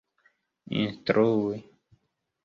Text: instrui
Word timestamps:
instrui 0.79 1.55